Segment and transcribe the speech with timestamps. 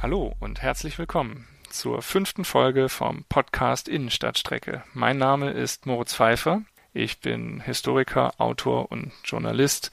[0.00, 4.84] Hallo und herzlich willkommen zur fünften Folge vom Podcast Innenstadtstrecke.
[4.94, 6.62] Mein Name ist Moritz Pfeiffer.
[6.92, 9.90] Ich bin Historiker, Autor und Journalist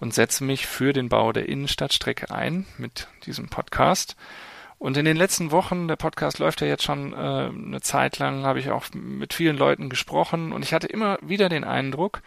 [0.00, 4.16] und setze mich für den Bau der Innenstadtstrecke ein mit diesem Podcast.
[4.76, 8.44] Und in den letzten Wochen, der Podcast läuft ja jetzt schon äh, eine Zeit lang,
[8.44, 12.20] habe ich auch mit vielen Leuten gesprochen und ich hatte immer wieder den Eindruck,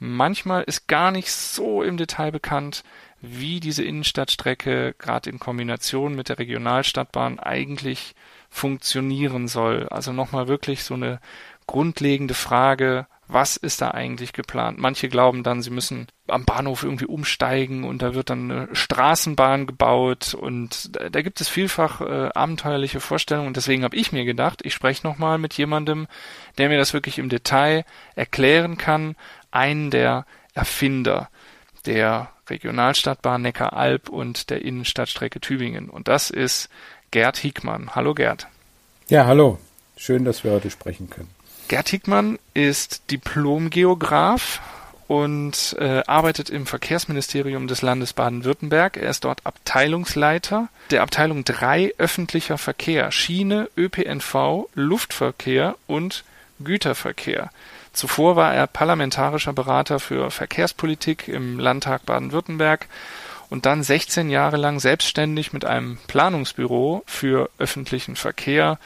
[0.00, 2.82] manchmal ist gar nicht so im Detail bekannt,
[3.30, 8.14] wie diese Innenstadtstrecke gerade in Kombination mit der Regionalstadtbahn eigentlich
[8.50, 9.88] funktionieren soll.
[9.90, 11.20] Also nochmal wirklich so eine
[11.66, 14.78] grundlegende Frage, was ist da eigentlich geplant?
[14.78, 19.66] Manche glauben dann, sie müssen am Bahnhof irgendwie umsteigen und da wird dann eine Straßenbahn
[19.66, 24.60] gebaut und da, gibt es vielfach äh, abenteuerliche Vorstellungen und deswegen habe ich mir gedacht,
[24.64, 26.06] ich spreche nochmal mit jemandem,
[26.58, 27.84] der mir das wirklich im Detail
[28.14, 29.16] erklären kann,
[29.50, 31.30] einen der Erfinder
[31.86, 36.68] der Regionalstadtbahn Neckar-Alb und der Innenstadtstrecke Tübingen und das ist
[37.10, 37.94] Gerd Hickmann.
[37.94, 38.48] Hallo Gerd.
[39.08, 39.58] Ja, hallo.
[39.96, 41.30] Schön, dass wir heute sprechen können.
[41.68, 44.60] Gerd Hickmann ist Diplomgeograf
[45.06, 48.96] und äh, arbeitet im Verkehrsministerium des Landes Baden-Württemberg.
[48.96, 56.24] Er ist dort Abteilungsleiter der Abteilung 3 öffentlicher Verkehr, Schiene, ÖPNV, Luftverkehr und
[56.62, 57.50] Güterverkehr.
[57.92, 62.88] Zuvor war er parlamentarischer Berater für Verkehrspolitik im Landtag Baden-Württemberg
[63.50, 68.78] und dann 16 Jahre lang selbstständig mit einem Planungsbüro für öffentlichen Verkehr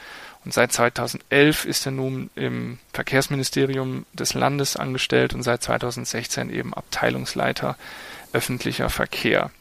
[0.45, 6.73] und seit 2011 ist er nun im Verkehrsministerium des Landes angestellt und seit 2016 eben
[6.73, 7.77] Abteilungsleiter
[8.31, 9.51] öffentlicher Verkehr.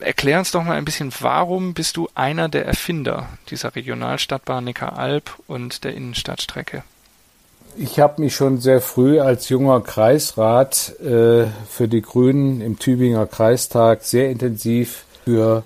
[0.00, 5.38] Erklär uns doch mal ein bisschen, warum bist du einer der Erfinder dieser Regionalstadtbahn Neckar-Alb
[5.46, 6.82] und der Innenstadtstrecke?
[7.78, 13.26] Ich habe mich schon sehr früh als junger Kreisrat äh, für die Grünen im Tübinger
[13.26, 15.62] Kreistag sehr intensiv für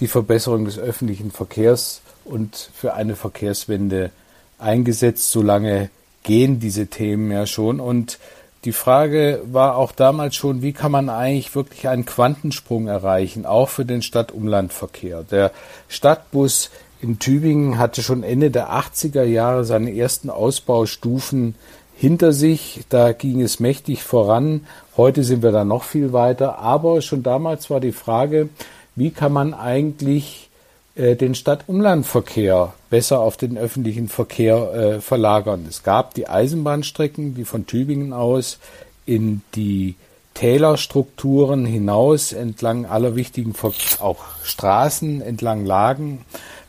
[0.00, 4.12] die Verbesserung des öffentlichen Verkehrs und für eine Verkehrswende
[4.58, 5.30] eingesetzt.
[5.30, 5.90] So lange
[6.22, 7.80] gehen diese Themen ja schon.
[7.80, 8.18] Und
[8.64, 13.68] die Frage war auch damals schon, wie kann man eigentlich wirklich einen Quantensprung erreichen, auch
[13.68, 15.22] für den Stadtumlandverkehr.
[15.30, 15.50] Der
[15.88, 16.70] Stadtbus
[17.02, 21.56] in Tübingen hatte schon Ende der 80er Jahre seine ersten Ausbaustufen
[21.96, 22.82] hinter sich.
[22.90, 24.66] Da ging es mächtig voran.
[24.96, 26.60] Heute sind wir da noch viel weiter.
[26.60, 28.50] Aber schon damals war die Frage,
[28.94, 30.48] wie kann man eigentlich
[30.94, 35.66] äh, den Stadt-Umland-Verkehr besser auf den öffentlichen Verkehr äh, verlagern.
[35.68, 38.60] Es gab die Eisenbahnstrecken, die von Tübingen aus
[39.06, 39.96] in die
[40.34, 43.54] Tälerstrukturen hinaus entlang aller wichtigen
[44.00, 46.24] auch Straßen entlang lagen,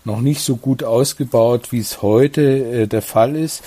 [0.06, 3.64] noch nicht so gut ausgebaut, wie es heute äh, der Fall ist.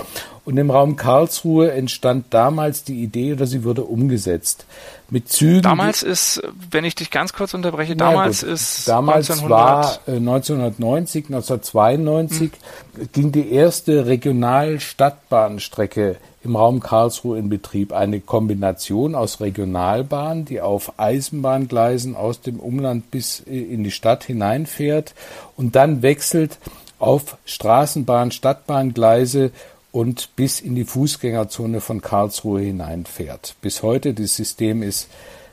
[0.47, 4.65] Und im Raum Karlsruhe entstand damals die Idee oder sie wurde umgesetzt.
[5.11, 5.63] Mit Zügen.
[5.63, 6.41] Damals ist,
[6.71, 12.53] wenn ich dich ganz kurz unterbreche, damals gut, ist damals 1900 war äh, 1990, 1992
[12.53, 13.09] mhm.
[13.13, 16.15] ging die erste Regionalstadtbahnstrecke
[16.45, 17.93] im Raum Karlsruhe in Betrieb.
[17.93, 24.23] Eine Kombination aus Regionalbahn, die auf Eisenbahngleisen aus dem Umland bis äh, in die Stadt
[24.23, 25.13] hineinfährt
[25.57, 26.59] und dann wechselt
[27.01, 29.51] auf Straßenbahn, Stadtbahngleise
[29.97, 33.55] und bis in die Fußgängerzone von Karlsruhe hineinfährt.
[33.63, 35.09] Bis heute, das System ist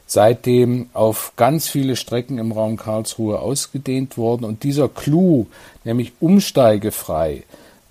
[0.06, 5.46] seitdem auf ganz viele Strecken im Raum Karlsruhe ausgedehnt worden und dieser Clou,
[5.86, 7.44] nämlich umsteigefrei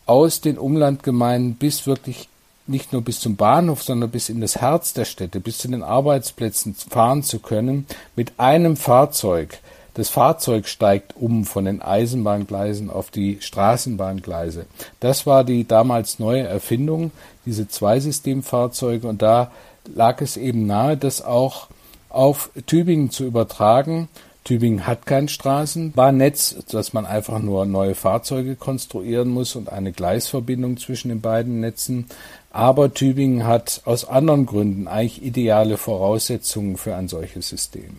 [0.04, 2.28] aus den Umlandgemeinden bis wirklich
[2.66, 5.82] nicht nur bis zum Bahnhof, sondern bis in das Herz der Städte, bis zu den
[5.82, 9.58] Arbeitsplätzen fahren zu können, mit einem Fahrzeug,
[9.94, 14.66] das Fahrzeug steigt um von den Eisenbahngleisen auf die Straßenbahngleise.
[15.00, 17.10] Das war die damals neue Erfindung,
[17.44, 19.06] diese Zweisystemfahrzeuge.
[19.06, 19.50] Und da
[19.94, 21.68] lag es eben nahe, das auch
[22.08, 24.08] auf Tübingen zu übertragen.
[24.44, 30.78] Tübingen hat kein Straßenbahnnetz, dass man einfach nur neue Fahrzeuge konstruieren muss und eine Gleisverbindung
[30.78, 32.06] zwischen den beiden Netzen.
[32.50, 37.94] Aber Tübingen hat aus anderen Gründen eigentlich ideale Voraussetzungen für ein solches System.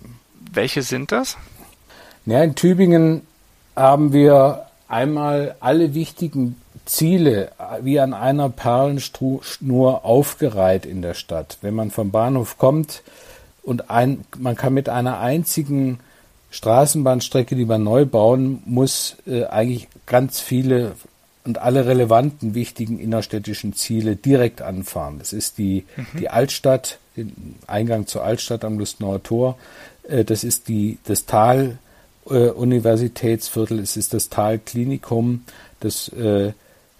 [0.51, 1.37] Welche sind das?
[2.25, 3.21] Ja, in Tübingen
[3.75, 6.55] haben wir einmal alle wichtigen
[6.85, 11.57] Ziele wie an einer Perlenschnur aufgereiht in der Stadt.
[11.61, 13.03] Wenn man vom Bahnhof kommt
[13.61, 15.99] und ein, man kann mit einer einzigen
[16.51, 20.93] Straßenbahnstrecke, die man neu bauen muss, äh, eigentlich ganz viele
[21.45, 25.19] und alle relevanten wichtigen innerstädtischen Ziele direkt anfahren.
[25.19, 26.19] Das ist die, mhm.
[26.19, 29.57] die Altstadt, den Eingang zur Altstadt am Lustnauer Tor.
[30.07, 31.79] Äh, das ist die, das Tal
[32.29, 35.43] äh, Universitätsviertel, es ist das Talklinikum,
[35.79, 36.53] das äh,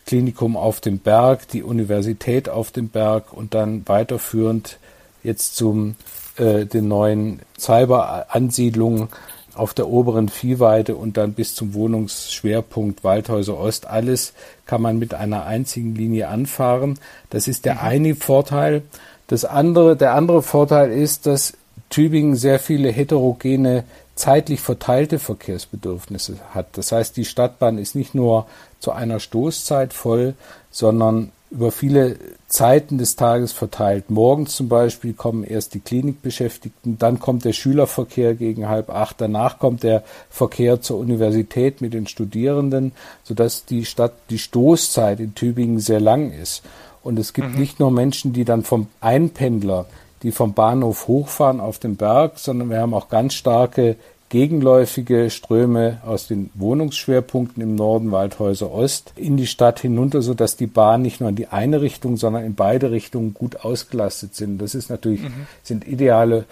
[0.06, 4.78] Klinikum auf dem Berg, die Universität auf dem Berg und dann weiterführend
[5.24, 5.96] jetzt zum
[6.38, 9.08] äh, den neuen Cyber-Ansiedlungen
[9.56, 13.88] auf der oberen Viehweide und dann bis zum Wohnungsschwerpunkt Waldhäuser Ost.
[13.88, 14.34] Alles
[14.66, 17.00] kann man mit einer einzigen Linie anfahren.
[17.30, 17.80] Das ist der mhm.
[17.82, 18.82] eine Vorteil.
[19.28, 21.54] Das andere, der andere Vorteil ist, dass
[21.90, 23.84] Tübingen sehr viele heterogene,
[24.16, 26.78] zeitlich verteilte Verkehrsbedürfnisse hat.
[26.78, 28.46] Das heißt, die Stadtbahn ist nicht nur
[28.80, 30.36] zu einer Stoßzeit voll,
[30.70, 32.18] sondern über viele
[32.48, 34.10] Zeiten des Tages verteilt.
[34.10, 39.60] Morgens zum Beispiel kommen erst die Klinikbeschäftigten, dann kommt der Schülerverkehr gegen halb acht, danach
[39.60, 42.92] kommt der Verkehr zur Universität mit den Studierenden,
[43.24, 46.64] sodass die Stadt, die Stoßzeit in Tübingen sehr lang ist.
[47.04, 47.60] Und es gibt mhm.
[47.60, 49.86] nicht nur Menschen, die dann vom Einpendler,
[50.24, 53.98] die vom Bahnhof hochfahren auf den Berg, sondern wir haben auch ganz starke
[54.34, 60.66] gegenläufige Ströme aus den Wohnungsschwerpunkten im Norden Waldhäuser Ost in die Stadt hinunter, sodass die
[60.66, 64.58] Bahn nicht nur in die eine Richtung, sondern in beide Richtungen gut ausgelastet sind.
[64.58, 65.46] Das ist natürlich, mhm.
[65.62, 66.46] sind ideale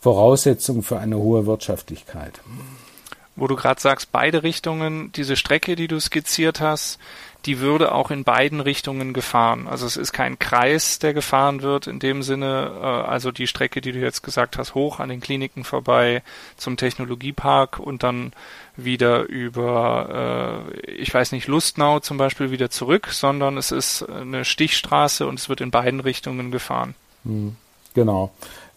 [0.00, 2.40] Voraussetzungen für eine hohe Wirtschaftlichkeit.
[3.34, 7.00] Wo du gerade sagst, beide Richtungen, diese Strecke, die du skizziert hast,
[7.46, 9.66] die würde auch in beiden Richtungen gefahren.
[9.68, 13.80] Also es ist kein Kreis, der gefahren wird in dem Sinne, äh, also die Strecke,
[13.80, 16.22] die du jetzt gesagt hast, hoch an den Kliniken vorbei
[16.56, 18.32] zum Technologiepark und dann
[18.76, 24.44] wieder über, äh, ich weiß nicht, Lustnau zum Beispiel wieder zurück, sondern es ist eine
[24.44, 26.94] Stichstraße und es wird in beiden Richtungen gefahren.
[27.24, 27.56] Hm,
[27.94, 28.32] genau.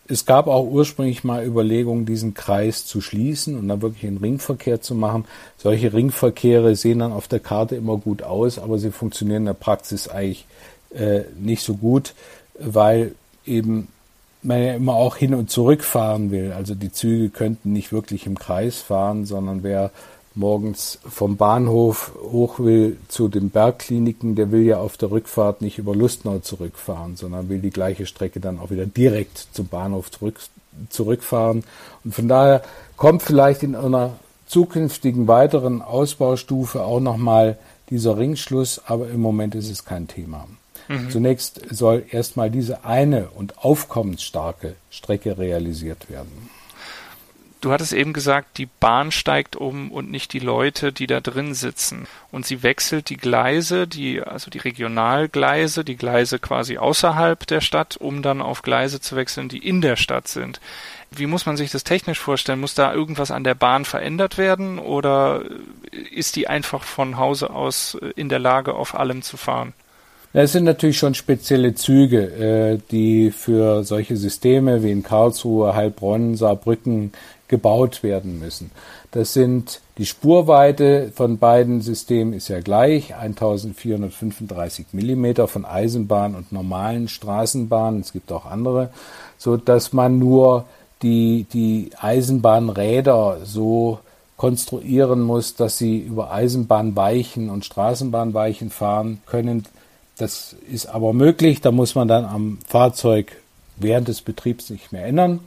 [0.10, 4.82] Es gab auch ursprünglich mal Überlegungen, diesen Kreis zu schließen und dann wirklich einen Ringverkehr
[4.82, 5.26] zu machen.
[5.58, 9.54] Solche Ringverkehre sehen dann auf der Karte immer gut aus, aber sie funktionieren in der
[9.54, 10.46] Praxis eigentlich
[10.94, 12.14] äh, nicht so gut,
[12.60, 13.14] weil
[13.46, 13.90] eben
[14.44, 16.54] man ja immer auch hin und zurück fahren will.
[16.54, 19.92] Also die Züge könnten nicht wirklich im Kreis fahren, sondern wer
[20.38, 25.78] morgens vom Bahnhof hoch will zu den Bergkliniken, der will ja auf der Rückfahrt nicht
[25.78, 30.40] über Lustnau zurückfahren, sondern will die gleiche Strecke dann auch wieder direkt zum Bahnhof zurück,
[30.90, 31.64] zurückfahren.
[32.04, 32.62] Und von daher
[32.96, 34.14] kommt vielleicht in einer
[34.46, 37.58] zukünftigen weiteren Ausbaustufe auch nochmal
[37.90, 40.48] dieser Ringschluss, aber im Moment ist es kein Thema.
[40.88, 41.10] Mhm.
[41.10, 46.50] Zunächst soll erstmal diese eine und aufkommensstarke Strecke realisiert werden.
[47.60, 51.56] Du hattest eben gesagt, die Bahn steigt um und nicht die Leute, die da drin
[51.56, 52.06] sitzen.
[52.32, 57.98] Und sie wechselt die Gleise, die, also die Regionalgleise, die Gleise quasi außerhalb der Stadt,
[57.98, 60.60] um dann auf Gleise zu wechseln, die in der Stadt sind.
[61.10, 62.60] Wie muss man sich das technisch vorstellen?
[62.60, 65.42] Muss da irgendwas an der Bahn verändert werden oder
[66.14, 69.74] ist die einfach von Hause aus in der Lage, auf allem zu fahren?
[70.34, 76.36] Es sind natürlich schon spezielle Züge, äh, die für solche Systeme wie in Karlsruhe, Heilbronn,
[76.36, 77.14] Saarbrücken
[77.48, 78.72] gebaut werden müssen.
[79.12, 86.52] Das sind die Spurweite von beiden Systemen ist ja gleich, 1435 Millimeter von Eisenbahn und
[86.52, 88.02] normalen Straßenbahnen.
[88.02, 88.90] Es gibt auch andere,
[89.38, 90.66] so dass man nur
[91.02, 94.00] die, die Eisenbahnräder so
[94.36, 99.66] konstruieren muss, dass sie über Eisenbahnweichen und Straßenbahnweichen fahren können.
[100.18, 101.62] Das ist aber möglich.
[101.62, 103.32] Da muss man dann am Fahrzeug
[103.78, 105.40] während des Betriebs nicht mehr ändern.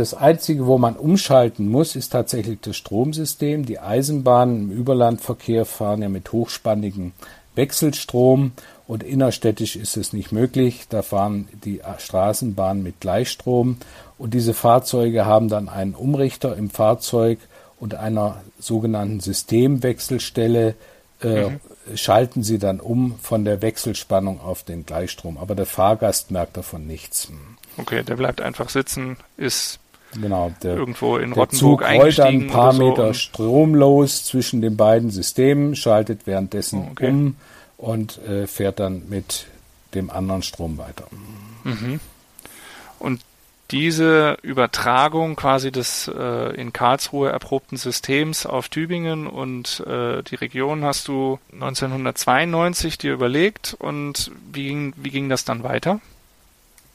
[0.00, 3.66] Das Einzige, wo man umschalten muss, ist tatsächlich das Stromsystem.
[3.66, 7.12] Die Eisenbahnen im Überlandverkehr fahren ja mit hochspannigem
[7.54, 8.52] Wechselstrom
[8.86, 10.86] und innerstädtisch ist es nicht möglich.
[10.88, 13.76] Da fahren die Straßenbahnen mit Gleichstrom
[14.16, 17.38] und diese Fahrzeuge haben dann einen Umrichter im Fahrzeug
[17.78, 20.76] und einer sogenannten Systemwechselstelle
[21.22, 21.60] äh, mhm.
[21.94, 25.36] schalten sie dann um von der Wechselspannung auf den Gleichstrom.
[25.36, 27.28] Aber der Fahrgast merkt davon nichts.
[27.76, 29.78] Okay, der bleibt einfach sitzen, ist
[30.18, 34.24] Genau, der, irgendwo in Rottenburg der Zug rollt dann ein paar so Meter Strom los
[34.24, 37.08] zwischen den beiden Systemen, schaltet währenddessen oh, okay.
[37.08, 37.36] um
[37.76, 39.46] und äh, fährt dann mit
[39.94, 41.06] dem anderen Strom weiter.
[41.64, 42.00] Mhm.
[42.98, 43.20] Und
[43.70, 50.84] diese Übertragung quasi des äh, in Karlsruhe erprobten Systems auf Tübingen und äh, die Region
[50.84, 56.00] hast du 1992 dir überlegt und wie ging, wie ging das dann weiter?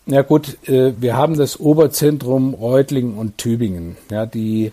[0.08, 4.72] Ja gut, äh, wir haben das Oberzentrum Reutlingen und Tübingen, ja, die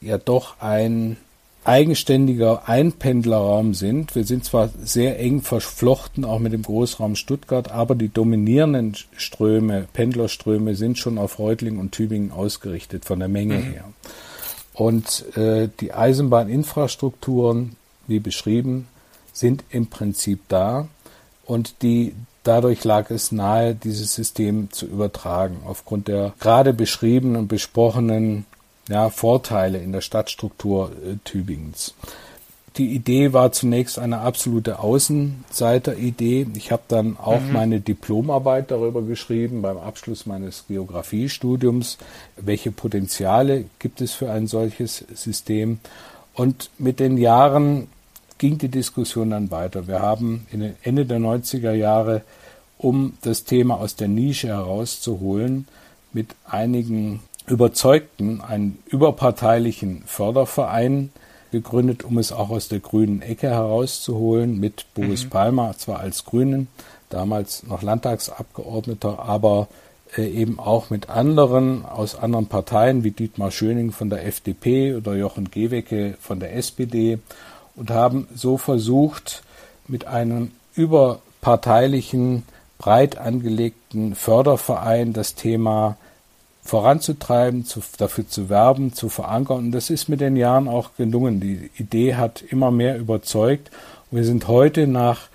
[0.00, 1.16] ja doch ein
[1.64, 4.14] eigenständiger Einpendlerraum sind.
[4.14, 9.88] Wir sind zwar sehr eng verflochten, auch mit dem Großraum Stuttgart, aber die dominierenden Ströme,
[9.94, 13.62] Pendlerströme sind schon auf Reutlingen und Tübingen ausgerichtet von der Menge mhm.
[13.62, 13.84] her.
[14.74, 17.76] Und äh, die Eisenbahninfrastrukturen,
[18.06, 18.86] wie beschrieben,
[19.32, 20.88] sind im Prinzip da.
[21.46, 22.12] Und die
[22.44, 28.44] Dadurch lag es nahe, dieses System zu übertragen, aufgrund der gerade beschriebenen und besprochenen
[28.88, 31.94] ja, Vorteile in der Stadtstruktur äh, Tübingens.
[32.76, 36.48] die Idee war zunächst eine absolute Außenseiteridee.
[36.56, 37.52] Ich habe dann auch mhm.
[37.52, 41.98] meine Diplomarbeit darüber geschrieben beim Abschluss meines Geografiestudiums,
[42.36, 45.78] welche Potenziale gibt es für ein solches System.
[46.34, 47.86] Und mit den Jahren
[48.44, 49.86] ging die Diskussion dann weiter.
[49.86, 52.20] Wir haben in den Ende der 90er Jahre,
[52.76, 55.66] um das Thema aus der Nische herauszuholen,
[56.12, 61.08] mit einigen Überzeugten einen überparteilichen Förderverein
[61.52, 65.30] gegründet, um es auch aus der grünen Ecke herauszuholen, mit Boris mhm.
[65.30, 66.68] Palmer, zwar als Grünen,
[67.08, 69.68] damals noch Landtagsabgeordneter, aber
[70.18, 75.14] äh, eben auch mit anderen aus anderen Parteien wie Dietmar Schöning von der FDP oder
[75.14, 77.20] Jochen Gewecke von der SPD
[77.76, 79.42] und haben so versucht,
[79.88, 82.44] mit einem überparteilichen,
[82.78, 85.96] breit angelegten Förderverein das Thema
[86.64, 89.58] voranzutreiben, zu, dafür zu werben, zu verankern.
[89.58, 91.40] Und das ist mit den Jahren auch gelungen.
[91.40, 93.70] Die Idee hat immer mehr überzeugt.
[94.10, 95.28] Und wir sind heute nach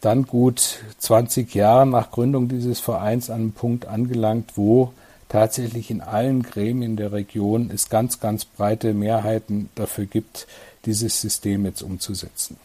[0.00, 4.92] dann gut 20 Jahren nach Gründung dieses Vereins an einem Punkt angelangt, wo
[5.28, 10.46] tatsächlich in allen Gremien der Region es ganz, ganz breite Mehrheiten dafür gibt,
[10.88, 12.56] dieses System jetzt umzusetzen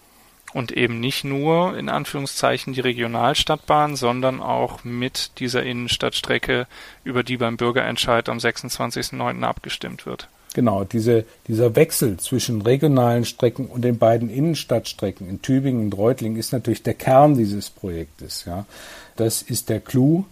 [0.54, 6.68] und eben nicht nur in Anführungszeichen die Regionalstadtbahn, sondern auch mit dieser Innenstadtstrecke,
[7.04, 9.44] über die beim Bürgerentscheid am 26.09.
[9.44, 10.30] abgestimmt wird.
[10.54, 16.38] Genau, diese, dieser Wechsel zwischen regionalen Strecken und den beiden Innenstadtstrecken in Tübingen und Reutlingen
[16.38, 18.46] ist natürlich der Kern dieses Projektes.
[18.46, 18.68] Ja.
[19.16, 20.26] Das ist der Clou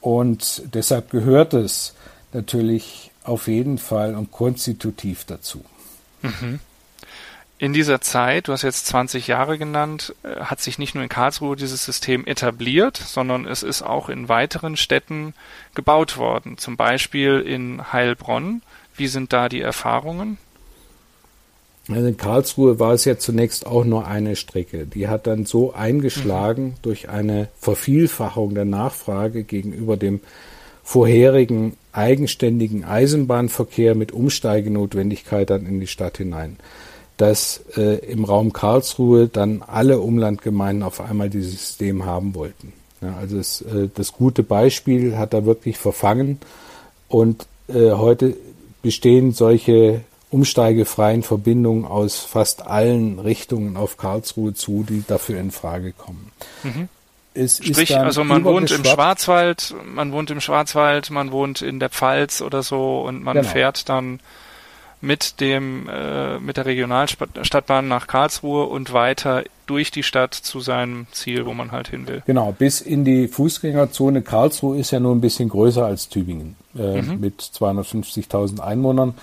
[0.00, 1.94] und deshalb gehört es
[2.32, 5.62] natürlich auf jeden Fall und konstitutiv dazu.
[6.22, 6.60] Mhm.
[7.60, 11.10] In dieser Zeit, du hast jetzt 20 Jahre genannt, äh, hat sich nicht nur in
[11.10, 15.34] Karlsruhe dieses System etabliert, sondern es ist auch in weiteren Städten
[15.74, 18.62] gebaut worden, zum Beispiel in Heilbronn.
[18.94, 20.38] Wie sind da die Erfahrungen?
[21.88, 24.86] Also in Karlsruhe war es ja zunächst auch nur eine Strecke.
[24.86, 26.74] Die hat dann so eingeschlagen mhm.
[26.82, 30.20] durch eine Vervielfachung der Nachfrage gegenüber dem
[30.84, 36.56] vorherigen eigenständigen Eisenbahnverkehr mit Umsteigenotwendigkeit dann in die Stadt hinein
[37.18, 42.72] dass äh, im Raum Karlsruhe dann alle Umlandgemeinden auf einmal dieses System haben wollten.
[43.02, 46.38] Ja, also das, äh, das gute Beispiel hat da wirklich verfangen
[47.08, 48.36] und äh, heute
[48.82, 55.92] bestehen solche umsteigefreien Verbindungen aus fast allen Richtungen auf Karlsruhe zu, die dafür in Frage
[55.92, 56.30] kommen.
[56.62, 56.88] Mhm.
[57.46, 62.42] Sprich, also man wohnt im Schwarzwald, man wohnt im Schwarzwald, man wohnt in der Pfalz
[62.42, 63.48] oder so und man genau.
[63.48, 64.18] fährt dann
[65.00, 71.06] mit dem äh, mit der Regionalstadtbahn nach Karlsruhe und weiter durch die Stadt zu seinem
[71.12, 72.22] Ziel, wo man halt hin will.
[72.26, 74.22] Genau, bis in die Fußgängerzone.
[74.22, 77.20] Karlsruhe ist ja nur ein bisschen größer als Tübingen äh, mhm.
[77.20, 79.14] mit 250.000 Einwohnern.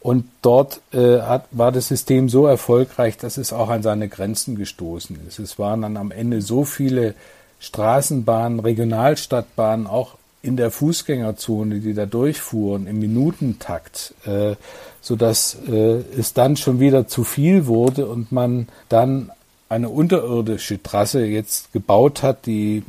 [0.00, 4.56] Und dort äh, hat, war das System so erfolgreich, dass es auch an seine Grenzen
[4.56, 5.38] gestoßen ist.
[5.38, 7.14] Es waren dann am Ende so viele
[7.60, 14.54] Straßenbahnen, Regionalstadtbahnen, auch in der Fußgängerzone, die da durchfuhren, im Minutentakt, äh,
[15.00, 19.30] so dass äh, es dann schon wieder zu viel wurde und man dann
[19.68, 22.82] eine unterirdische Trasse jetzt gebaut hat, die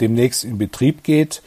[0.00, 1.42] demnächst in Betrieb geht,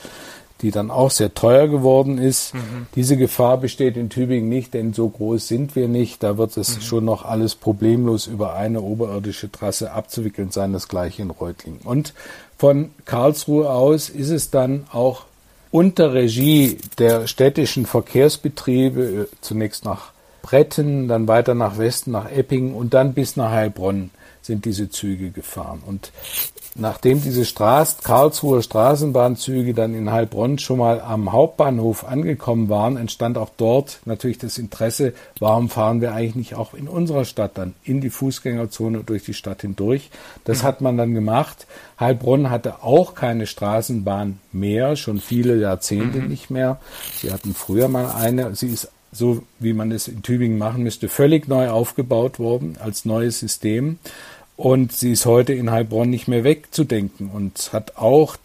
[0.61, 2.53] die dann auch sehr teuer geworden ist.
[2.53, 2.87] Mhm.
[2.95, 6.23] Diese Gefahr besteht in Tübingen nicht, denn so groß sind wir nicht.
[6.23, 6.81] Da wird es mhm.
[6.81, 11.81] schon noch alles problemlos über eine oberirdische Trasse abzuwickeln sein, das gleiche in Reutlingen.
[11.83, 12.13] Und
[12.57, 15.25] von Karlsruhe aus ist es dann auch
[15.71, 22.73] unter Regie der städtischen Verkehrsbetriebe äh, zunächst nach Bretten, dann weiter nach Westen, nach Eppingen
[22.73, 25.81] und dann bis nach Heilbronn sind diese Züge gefahren.
[25.85, 26.11] Und
[26.75, 33.37] nachdem diese Straß Karlsruher Straßenbahnzüge dann in Heilbronn schon mal am Hauptbahnhof angekommen waren, entstand
[33.37, 37.73] auch dort natürlich das Interesse, warum fahren wir eigentlich nicht auch in unserer Stadt dann
[37.83, 40.09] in die Fußgängerzone durch die Stadt hindurch.
[40.45, 41.67] Das hat man dann gemacht.
[41.99, 46.27] Heilbronn hatte auch keine Straßenbahn mehr, schon viele Jahrzehnte mhm.
[46.27, 46.79] nicht mehr.
[47.19, 48.55] Sie hatten früher mal eine.
[48.55, 53.05] Sie ist so wie man es in Tübingen machen müsste, völlig neu aufgebaut worden als
[53.05, 53.99] neues System.
[54.55, 58.37] Und sie ist heute in Heilbronn nicht mehr wegzudenken und hat auch,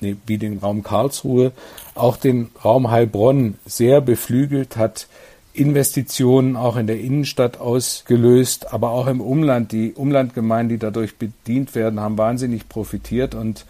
[0.00, 1.52] wie den Raum Karlsruhe,
[1.94, 5.06] auch den Raum Heilbronn sehr beflügelt, hat
[5.52, 9.72] Investitionen auch in der Innenstadt ausgelöst, aber auch im Umland.
[9.72, 13.64] Die Umlandgemeinden, die dadurch bedient werden, haben wahnsinnig profitiert und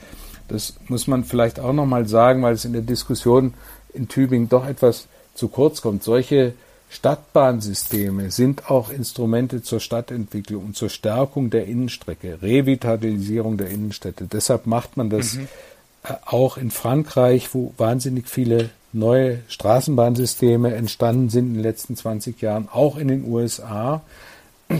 [0.48, 3.54] das muss man vielleicht auch nochmal sagen, weil es in der Diskussion
[3.94, 6.02] in Tübingen doch etwas zu kurz kommt.
[6.02, 6.54] Solche
[6.90, 14.26] Stadtbahnsysteme sind auch Instrumente zur Stadtentwicklung und zur Stärkung der Innenstrecke, Revitalisierung der Innenstädte.
[14.26, 15.48] Deshalb macht man das mhm.
[16.02, 22.40] Äh, auch in Frankreich, wo wahnsinnig viele neue Straßenbahnsysteme entstanden sind in den letzten 20
[22.40, 24.02] Jahren, auch in den USA.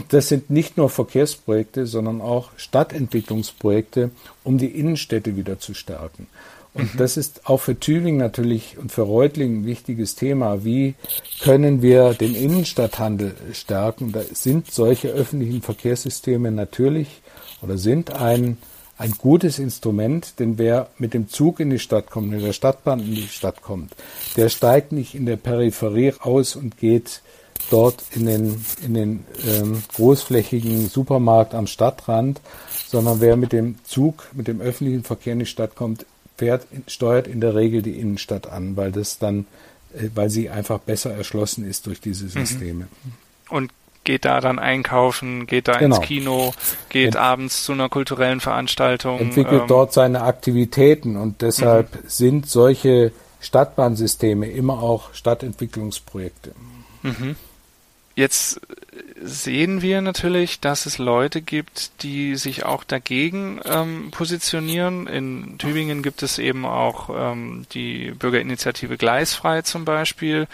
[0.09, 4.11] das sind nicht nur Verkehrsprojekte, sondern auch Stadtentwicklungsprojekte,
[4.43, 6.27] um die Innenstädte wieder zu stärken.
[6.73, 6.97] Und mhm.
[6.97, 10.63] das ist auch für Tübingen natürlich und für Reutlingen ein wichtiges Thema.
[10.63, 10.95] Wie
[11.41, 14.11] können wir den Innenstadthandel stärken?
[14.11, 17.21] Da sind solche öffentlichen Verkehrssysteme natürlich
[17.61, 18.57] oder sind ein,
[18.97, 22.99] ein gutes Instrument, denn wer mit dem Zug in die Stadt kommt, mit der Stadtbahn
[23.01, 23.93] in die Stadt kommt,
[24.37, 27.21] der steigt nicht in der Peripherie aus und geht
[27.69, 32.41] dort in den, in den ähm, großflächigen Supermarkt am Stadtrand,
[32.87, 36.05] sondern wer mit dem Zug, mit dem öffentlichen Verkehr in die Stadt kommt,
[36.41, 39.45] fährt, steuert in der Regel die Innenstadt an, weil das dann,
[39.93, 42.29] äh, weil sie einfach besser erschlossen ist durch diese mhm.
[42.29, 42.87] Systeme.
[43.49, 43.71] Und
[44.03, 45.97] geht da dann einkaufen, geht da genau.
[45.97, 46.53] ins Kino,
[46.89, 49.19] geht Ent abends zu einer kulturellen Veranstaltung.
[49.19, 52.07] Entwickelt ähm, dort seine Aktivitäten und deshalb mhm.
[52.07, 56.53] sind solche Stadtbahnsysteme immer auch Stadtentwicklungsprojekte.
[57.03, 57.35] Mhm.
[58.15, 58.59] Jetzt
[59.23, 65.07] sehen wir natürlich, dass es Leute gibt, die sich auch dagegen ähm, positionieren.
[65.07, 70.47] In Tübingen gibt es eben auch ähm, die Bürgerinitiative Gleisfrei zum Beispiel,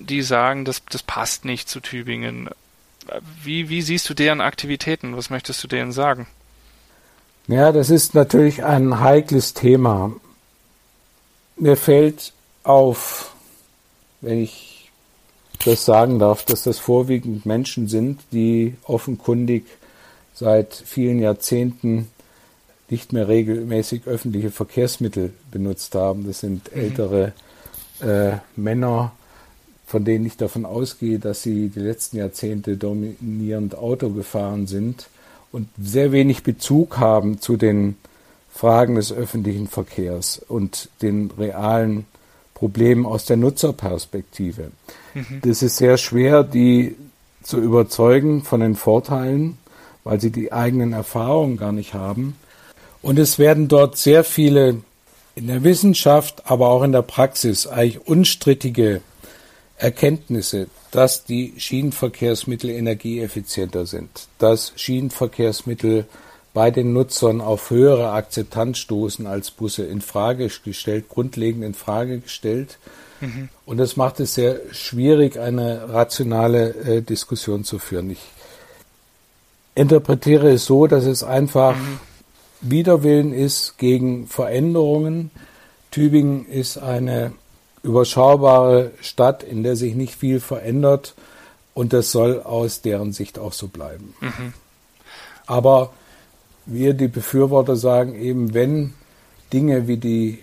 [0.00, 2.48] die sagen, das, das passt nicht zu Tübingen.
[3.42, 5.16] Wie, wie siehst du deren Aktivitäten?
[5.16, 6.26] Was möchtest du denen sagen?
[7.46, 10.12] Ja, das ist natürlich ein heikles Thema.
[11.56, 13.34] Mir fällt auf,
[14.20, 14.77] wenn ich
[15.64, 19.64] das sagen darf, dass das vorwiegend Menschen sind, die offenkundig
[20.34, 22.08] seit vielen Jahrzehnten
[22.90, 26.26] nicht mehr regelmäßig öffentliche Verkehrsmittel benutzt haben.
[26.26, 26.80] Das sind mhm.
[26.80, 27.32] ältere
[28.00, 29.12] äh, Männer,
[29.86, 35.08] von denen ich davon ausgehe, dass sie die letzten Jahrzehnte dominierend Auto gefahren sind
[35.50, 37.96] und sehr wenig Bezug haben zu den
[38.50, 42.06] Fragen des öffentlichen Verkehrs und den realen
[42.58, 44.72] Problemen aus der Nutzerperspektive.
[45.14, 45.40] Mhm.
[45.42, 46.96] Das ist sehr schwer, die
[47.42, 49.58] zu überzeugen von den Vorteilen,
[50.02, 52.36] weil sie die eigenen Erfahrungen gar nicht haben.
[53.00, 54.82] Und es werden dort sehr viele
[55.36, 59.02] in der Wissenschaft, aber auch in der Praxis eigentlich unstrittige
[59.76, 66.06] Erkenntnisse, dass die Schienenverkehrsmittel energieeffizienter sind, dass Schienenverkehrsmittel
[66.58, 72.18] bei den Nutzern auf höhere Akzeptanz stoßen als Busse in Frage gestellt, grundlegend in Frage
[72.18, 72.78] gestellt.
[73.20, 73.48] Mhm.
[73.64, 78.10] Und das macht es sehr schwierig, eine rationale äh, Diskussion zu führen.
[78.10, 78.18] Ich
[79.76, 82.00] interpretiere es so, dass es einfach mhm.
[82.60, 85.30] Widerwillen ist gegen Veränderungen.
[85.92, 87.30] Tübingen ist eine
[87.84, 91.14] überschaubare Stadt, in der sich nicht viel verändert
[91.72, 94.12] und das soll aus deren Sicht auch so bleiben.
[94.20, 94.54] Mhm.
[95.46, 95.92] Aber
[96.68, 98.94] wir, die Befürworter, sagen eben, wenn
[99.52, 100.38] Dinge wie die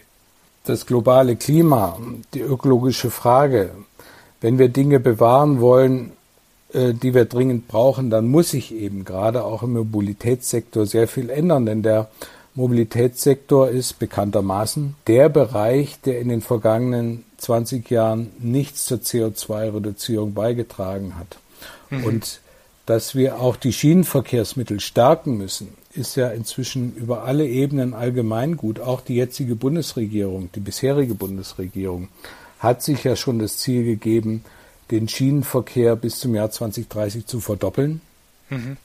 [0.65, 1.99] das globale Klima,
[2.33, 3.71] die ökologische Frage,
[4.41, 6.11] wenn wir Dinge bewahren wollen,
[6.73, 11.29] äh, die wir dringend brauchen, dann muss sich eben gerade auch im Mobilitätssektor sehr viel
[11.29, 12.09] ändern, denn der
[12.55, 21.15] Mobilitätssektor ist bekanntermaßen der Bereich, der in den vergangenen 20 Jahren nichts zur CO2-Reduzierung beigetragen
[21.17, 21.37] hat.
[21.89, 22.05] Mhm.
[22.05, 22.39] Und
[22.85, 28.79] dass wir auch die Schienenverkehrsmittel stärken müssen, ist ja inzwischen über alle Ebenen allgemeingut.
[28.79, 32.09] Auch die jetzige Bundesregierung, die bisherige Bundesregierung,
[32.59, 34.43] hat sich ja schon das Ziel gegeben,
[34.91, 38.01] den Schienenverkehr bis zum Jahr 2030 zu verdoppeln.
[38.49, 38.77] Mhm.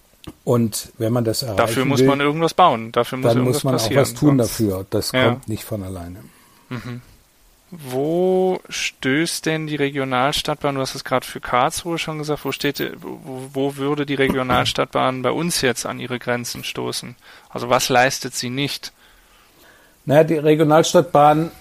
[0.44, 2.92] Und wenn man das erreichen Dafür muss will, man irgendwas bauen.
[2.92, 4.86] Dafür muss dann muss man auch was tun dafür.
[4.90, 5.30] Das ja.
[5.30, 6.20] kommt nicht von alleine.
[6.68, 7.00] Mhm.
[7.70, 10.74] Wo stößt denn die Regionalstadtbahn?
[10.74, 12.44] Du hast es gerade für Karlsruhe schon gesagt.
[12.44, 17.14] Wo steht, wo, wo würde die Regionalstadtbahn bei uns jetzt an ihre Grenzen stoßen?
[17.48, 18.92] Also was leistet sie nicht?
[20.04, 21.52] Naja, die Regionalstadtbahn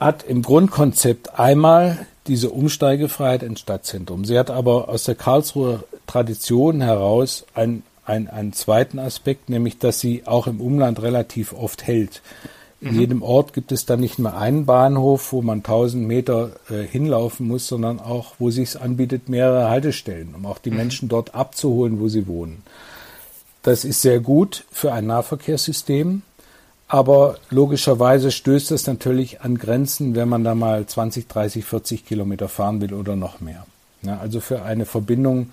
[0.00, 4.24] hat im Grundkonzept einmal diese Umsteigefreiheit ins Stadtzentrum.
[4.24, 10.00] Sie hat aber aus der Karlsruher Tradition heraus einen, einen, einen zweiten Aspekt, nämlich dass
[10.00, 12.22] sie auch im Umland relativ oft hält.
[12.80, 13.00] In mhm.
[13.00, 17.46] jedem Ort gibt es dann nicht mehr einen Bahnhof, wo man 1000 Meter äh, hinlaufen
[17.46, 20.78] muss, sondern auch, wo sich es anbietet, mehrere Haltestellen, um auch die mhm.
[20.78, 22.62] Menschen dort abzuholen, wo sie wohnen.
[23.62, 26.22] Das ist sehr gut für ein Nahverkehrssystem,
[26.88, 32.48] aber logischerweise stößt es natürlich an Grenzen, wenn man da mal 20, 30, 40 Kilometer
[32.48, 33.66] fahren will oder noch mehr.
[34.02, 35.50] Ja, also für eine Verbindung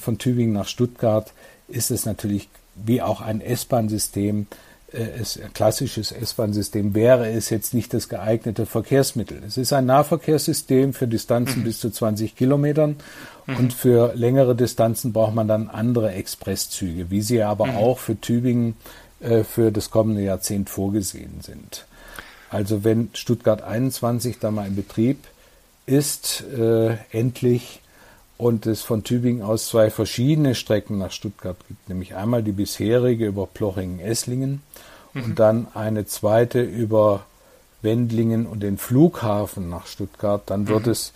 [0.00, 1.32] von Tübingen nach Stuttgart
[1.68, 4.46] ist es natürlich wie auch ein S-Bahn-System
[4.92, 9.42] es, ein klassisches S-Bahn-System wäre es jetzt nicht das geeignete Verkehrsmittel.
[9.46, 11.64] Es ist ein Nahverkehrssystem für Distanzen mhm.
[11.64, 12.96] bis zu 20 Kilometern
[13.46, 13.56] mhm.
[13.56, 17.76] und für längere Distanzen braucht man dann andere Expresszüge, wie sie aber mhm.
[17.76, 18.76] auch für Tübingen
[19.20, 21.86] äh, für das kommende Jahrzehnt vorgesehen sind.
[22.48, 25.18] Also wenn Stuttgart 21 da mal in Betrieb
[25.86, 27.80] ist, äh, endlich
[28.40, 33.26] und es von Tübingen aus zwei verschiedene Strecken nach Stuttgart gibt, nämlich einmal die bisherige
[33.26, 34.62] über Plochingen-Esslingen
[35.12, 35.22] mhm.
[35.22, 37.26] und dann eine zweite über
[37.82, 40.92] Wendlingen und den Flughafen nach Stuttgart, dann wird mhm.
[40.92, 41.12] es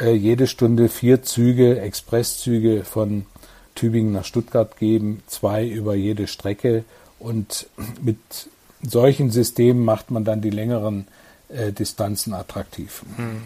[0.00, 3.26] äh, jede Stunde vier Züge, Expresszüge von
[3.74, 6.84] Tübingen nach Stuttgart geben, zwei über jede Strecke
[7.18, 7.66] und
[8.00, 8.16] mit
[8.82, 11.06] solchen Systemen macht man dann die längeren
[11.50, 13.02] äh, Distanzen attraktiv.
[13.18, 13.42] Mhm.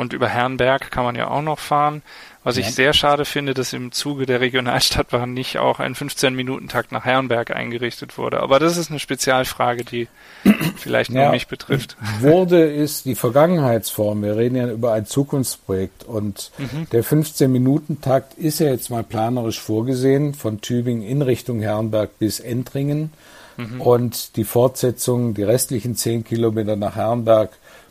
[0.00, 2.00] Und über Herrenberg kann man ja auch noch fahren.
[2.42, 2.62] Was ja.
[2.62, 7.54] ich sehr schade finde, dass im Zuge der Regionalstadtbahn nicht auch ein 15-Minuten-Takt nach Herrenberg
[7.54, 8.40] eingerichtet wurde.
[8.40, 10.08] Aber das ist eine Spezialfrage, die
[10.76, 11.98] vielleicht nur ja, mich betrifft.
[12.20, 14.22] Wurde ist die Vergangenheitsform.
[14.22, 16.04] Wir reden ja über ein Zukunftsprojekt.
[16.04, 16.88] Und mhm.
[16.92, 23.12] der 15-Minuten-Takt ist ja jetzt mal planerisch vorgesehen, von Tübingen in Richtung Herrenberg bis Entringen.
[23.58, 23.82] Mhm.
[23.82, 27.50] Und die Fortsetzung, die restlichen 10 Kilometer nach Herrenberg,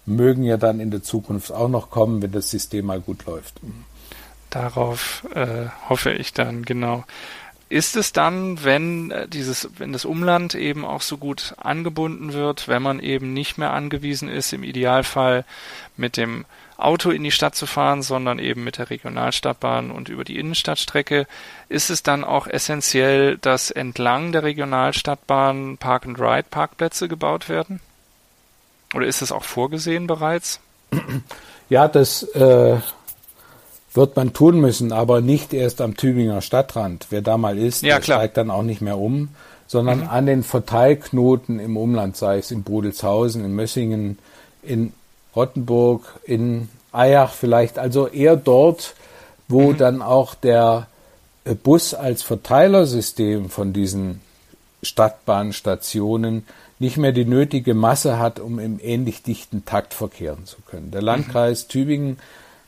[0.10, 3.56] mögen ja dann in der Zukunft auch noch kommen, wenn das System mal gut läuft.
[4.50, 7.06] Darauf äh, hoffe ich dann, genau.
[7.70, 12.68] Ist es dann, wenn äh, dieses, wenn das Umland eben auch so gut angebunden wird,
[12.68, 15.46] wenn man eben nicht mehr angewiesen ist, im Idealfall
[15.96, 16.46] mit dem
[16.78, 21.28] Auto in die Stadt zu fahren, sondern eben mit der Regionalstadtbahn und über die Innenstadtstrecke,
[21.68, 27.82] ist es dann auch essentiell, dass entlang der Regionalstadtbahn Park-and-Ride-Parkplätze gebaut werden?
[28.94, 30.60] Oder ist das auch vorgesehen bereits?
[31.72, 32.78] Ja, das äh,
[33.94, 37.06] wird man tun müssen, aber nicht erst am Tübinger Stadtrand.
[37.12, 39.30] Wer da mal ist, ja, der steigt dann auch nicht mehr um,
[39.68, 40.10] sondern mhm.
[40.10, 44.18] an den Verteilknoten im Umland, sei es in Brudelshausen, in Mössingen,
[44.64, 44.94] in
[45.36, 48.96] Rottenburg, in Eyach vielleicht, also eher dort,
[49.48, 49.78] wo mhm.
[49.78, 50.88] dann auch der
[51.46, 54.22] äh, Bus als Verteilersystem von diesen
[54.82, 56.46] Stadtbahnstationen
[56.80, 60.92] nicht mehr die nötige Masse hat, um im ähnlich dichten Takt verkehren zu können.
[60.92, 61.70] Der Landkreis mhm.
[61.70, 62.18] Tübingen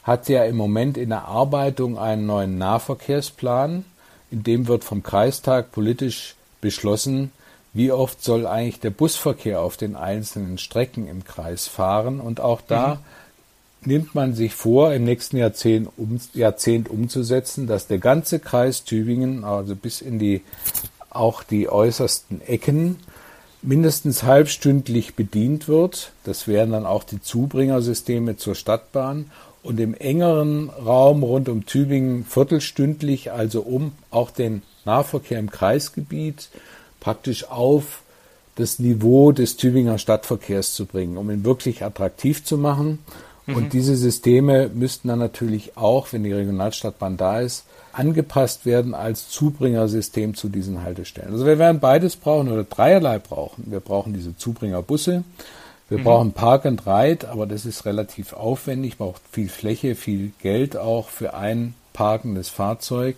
[0.04, 3.86] hat ja im Moment in Erarbeitung einen neuen Nahverkehrsplan.
[4.30, 7.32] In dem wird vom Kreistag politisch beschlossen,
[7.74, 12.20] wie oft soll eigentlich der Busverkehr auf den einzelnen Strecken im Kreis fahren.
[12.20, 13.92] Und auch da mhm.
[13.92, 19.46] nimmt man sich vor, im nächsten Jahrzehnt, um, Jahrzehnt umzusetzen, dass der ganze Kreis Tübingen,
[19.46, 20.42] also bis in die
[21.10, 22.98] auch die äußersten Ecken,
[23.62, 26.12] mindestens halbstündlich bedient wird.
[26.24, 29.30] Das wären dann auch die Zubringersysteme zur Stadtbahn
[29.64, 36.50] und im engeren Raum rund um Tübingen viertelstündlich, also um auch den Nahverkehr im Kreisgebiet
[37.00, 38.02] praktisch auf
[38.56, 43.00] das Niveau des Tübinger Stadtverkehrs zu bringen, um ihn wirklich attraktiv zu machen.
[43.46, 43.56] Mhm.
[43.56, 49.30] Und diese Systeme müssten dann natürlich auch, wenn die Regionalstadtbahn da ist, angepasst werden als
[49.30, 51.34] Zubringersystem zu diesen Haltestellen.
[51.34, 53.66] Also wir werden beides brauchen oder dreierlei brauchen.
[53.68, 55.24] Wir brauchen diese Zubringerbusse,
[55.90, 56.04] wir mhm.
[56.04, 61.10] brauchen Park and Ride, aber das ist relativ aufwendig, braucht viel Fläche, viel Geld auch
[61.10, 63.18] für ein parkendes Fahrzeug.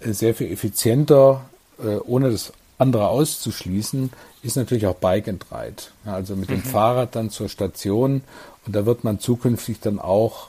[0.00, 1.42] Äh, sehr viel effizienter,
[1.82, 4.10] äh, ohne das andere auszuschließen,
[4.42, 5.82] ist natürlich auch Bike and Ride.
[6.04, 6.64] Also mit dem mhm.
[6.64, 8.22] Fahrrad dann zur Station
[8.66, 10.48] und da wird man zukünftig dann auch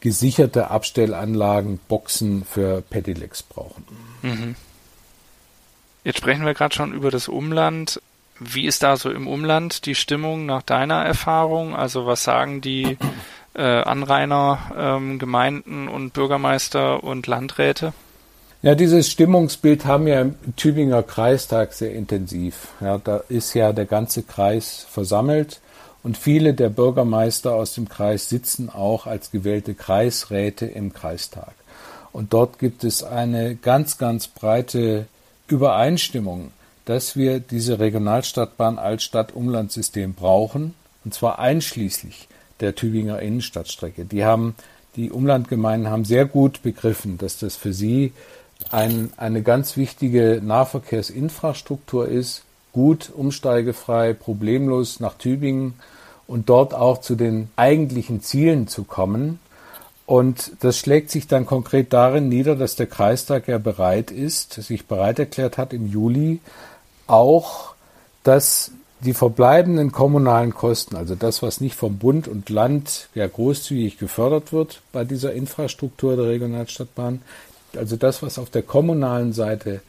[0.00, 3.84] gesicherte Abstellanlagen, Boxen für Pedelecs brauchen.
[4.22, 4.54] Mhm.
[6.04, 8.02] Jetzt sprechen wir gerade schon über das Umland.
[8.38, 11.74] Wie ist da so im Umland die Stimmung nach deiner Erfahrung?
[11.74, 12.98] Also was sagen die
[13.54, 17.94] äh, Anrainer, ähm, Gemeinden und Bürgermeister und Landräte?
[18.60, 22.68] Ja, dieses Stimmungsbild haben wir im Tübinger Kreistag sehr intensiv.
[22.80, 25.60] Ja, da ist ja der ganze Kreis versammelt
[26.04, 31.54] und viele der Bürgermeister aus dem Kreis sitzen auch als gewählte Kreisräte im Kreistag.
[32.12, 35.06] Und dort gibt es eine ganz, ganz breite
[35.48, 36.52] Übereinstimmung
[36.84, 42.28] dass wir diese Regionalstadtbahn als Stadt-Umland-System brauchen, und zwar einschließlich
[42.60, 44.04] der Tübinger Innenstadtstrecke.
[44.04, 44.54] Die haben,
[44.96, 48.12] die Umlandgemeinden haben sehr gut begriffen, dass das für sie
[48.70, 55.74] ein, eine ganz wichtige Nahverkehrsinfrastruktur ist, gut, umsteigefrei, problemlos nach Tübingen
[56.26, 59.38] und dort auch zu den eigentlichen Zielen zu kommen.
[60.06, 64.86] Und das schlägt sich dann konkret darin nieder, dass der Kreistag ja bereit ist, sich
[64.86, 66.40] bereit erklärt hat, im Juli
[67.06, 67.74] auch,
[68.22, 73.98] dass die verbleibenden kommunalen Kosten, also das, was nicht vom Bund und Land ja großzügig
[73.98, 77.22] gefördert wird bei dieser Infrastruktur der Regionalstadtbahn,
[77.76, 79.82] also das, was auf der kommunalen Seite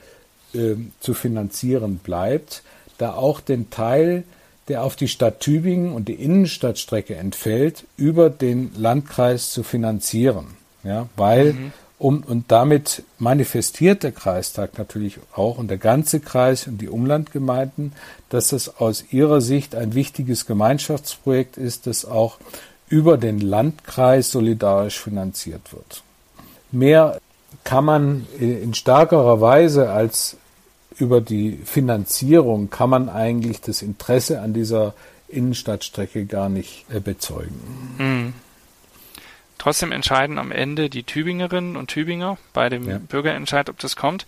[0.54, 2.64] äh, zu finanzieren bleibt,
[2.98, 4.24] da auch den Teil,
[4.68, 10.58] der auf die Stadt Tübingen und die Innenstadtstrecke entfällt, über den Landkreis zu finanzieren.
[10.84, 11.74] Ja, weil mhm.
[11.98, 17.94] Um, und damit manifestiert der Kreistag natürlich auch und der ganze Kreis und die Umlandgemeinden,
[18.28, 22.38] dass das aus ihrer Sicht ein wichtiges Gemeinschaftsprojekt ist, das auch
[22.90, 26.04] über den Landkreis solidarisch finanziert wird.
[26.72, 27.18] mehr
[27.64, 30.38] kann man in stärkerer Weise als
[30.98, 34.94] über die Finanzierung kann man eigentlich das Interesse an dieser
[35.28, 37.96] Innenstadtstrecke gar nicht äh, bezeugen.
[37.98, 38.34] Mhm.
[39.58, 43.00] Trotzdem entscheiden am Ende die Tübingerinnen und Tübinger bei dem ja.
[43.00, 44.26] Bürgerentscheid, ob das kommt.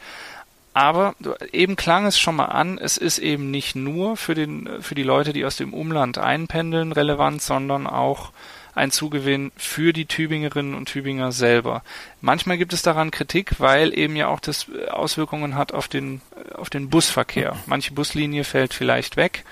[0.73, 1.15] Aber
[1.51, 5.03] eben klang es schon mal an, es ist eben nicht nur für, den, für die
[5.03, 8.31] Leute, die aus dem Umland einpendeln, relevant, sondern auch
[8.77, 11.83] ein Zugewinn für die Tübingerinnen und Tübinger selber.
[12.21, 16.21] Manchmal gibt es daran Kritik, weil eben ja auch das Auswirkungen hat auf den,
[16.53, 17.57] auf den Busverkehr.
[17.65, 19.43] Manche Buslinie fällt vielleicht weg.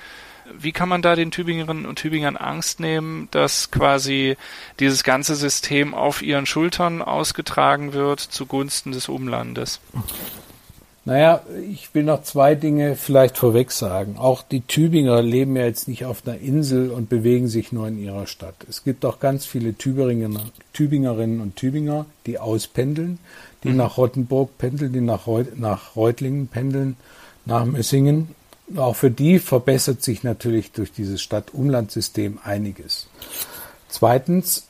[0.54, 4.38] Wie kann man da den Tübingerinnen und Tübingern Angst nehmen, dass quasi
[4.80, 9.80] dieses ganze System auf ihren Schultern ausgetragen wird zugunsten des Umlandes?
[11.08, 14.18] Naja, ich will noch zwei Dinge vielleicht vorweg sagen.
[14.18, 18.00] Auch die Tübinger leben ja jetzt nicht auf einer Insel und bewegen sich nur in
[18.00, 18.56] ihrer Stadt.
[18.68, 23.20] Es gibt auch ganz viele Tübingerinnen und Tübinger, die auspendeln,
[23.63, 23.78] die mhm.
[23.78, 26.98] nach Rottenburg pendeln, die nach, Reut, nach Reutlingen pendeln,
[27.46, 28.34] nach Messingen.
[28.76, 33.06] Auch für die verbessert sich natürlich durch dieses Stadt-Umland-System einiges.
[33.89, 34.65] Zweitens,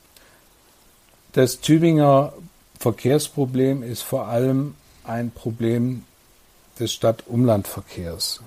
[1.32, 2.34] das Tübinger
[2.78, 6.04] Verkehrsproblem ist vor allem ein Problem
[6.78, 8.40] des Stadt-Umland-Verkehrs.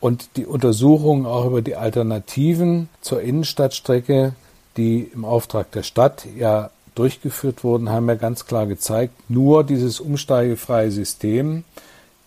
[0.00, 4.34] Und die Untersuchungen auch über die Alternativen zur Innenstadtstrecke,
[4.76, 10.00] die im Auftrag der Stadt ja durchgeführt wurden, haben ja ganz klar gezeigt, nur dieses
[10.00, 11.64] umsteigefreie System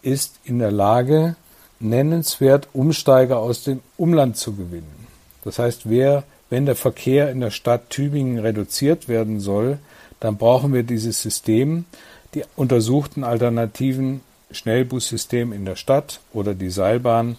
[0.02, 1.36] ist in der Lage,
[1.80, 5.08] nennenswert Umsteiger aus dem Umland zu gewinnen.
[5.44, 9.80] Das heißt, wer, wenn der Verkehr in der Stadt Tübingen reduziert werden soll,
[10.20, 11.86] dann brauchen wir dieses System.
[12.34, 17.38] Die untersuchten Alternativen Schnellbussystem in der Stadt oder die Seilbahn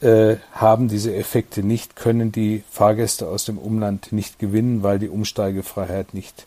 [0.00, 5.08] äh, haben diese Effekte nicht, können die Fahrgäste aus dem Umland nicht gewinnen, weil die
[5.08, 6.46] Umsteigefreiheit nicht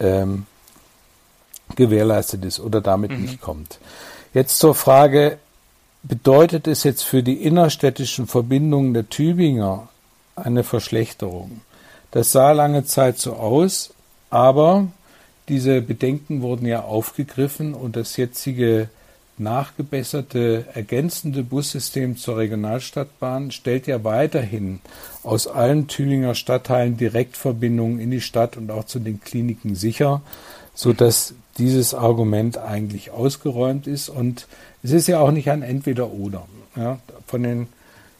[0.00, 0.46] ähm,
[1.76, 3.22] gewährleistet ist oder damit mhm.
[3.22, 3.78] nicht kommt.
[4.32, 5.38] Jetzt zur Frage,
[6.02, 9.88] bedeutet es jetzt für die innerstädtischen Verbindungen der Tübinger
[10.36, 11.62] eine Verschlechterung?
[12.10, 13.94] Das sah lange Zeit so aus,
[14.30, 14.88] aber
[15.48, 18.88] diese Bedenken wurden ja aufgegriffen und das jetzige
[19.38, 24.80] nachgebesserte ergänzende Bussystem zur Regionalstadtbahn stellt ja weiterhin
[25.22, 30.22] aus allen Tübinger Stadtteilen Direktverbindungen in die Stadt und auch zu den Kliniken sicher,
[30.74, 34.46] so dass dieses Argument eigentlich ausgeräumt ist und
[34.82, 36.46] es ist ja auch nicht ein Entweder-Oder.
[36.76, 37.68] Ja, von den